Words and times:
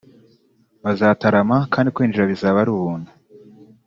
bazatarama 0.83 1.57
kandi 1.73 1.91
kwinjira 1.95 2.29
bizaba 2.31 2.57
ari 2.63 2.71
ubuntu 2.77 3.09